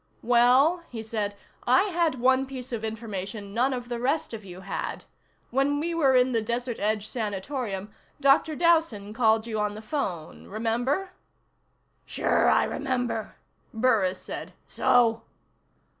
"Well," 0.23 0.83
he 0.89 1.03
said, 1.03 1.35
"I 1.67 1.83
had 1.89 2.15
one 2.15 2.47
piece 2.47 2.71
of 2.71 2.83
information 2.83 3.53
none 3.53 3.71
of 3.71 3.87
the 3.87 3.99
rest 3.99 4.33
of 4.33 4.43
you 4.43 4.61
had. 4.61 5.05
When 5.51 5.79
we 5.79 5.93
were 5.93 6.15
in 6.15 6.31
the 6.31 6.41
Desert 6.41 6.79
Edge 6.79 7.07
Sanatorium, 7.07 7.91
Dr. 8.19 8.55
Dowson 8.55 9.13
called 9.13 9.45
you 9.45 9.59
on 9.59 9.75
the 9.75 9.79
phone. 9.83 10.47
Remember?" 10.47 11.11
"Sure 12.03 12.49
I 12.49 12.63
remember," 12.63 13.35
Burris 13.75 14.17
said. 14.19 14.53
"So?" 14.65 15.21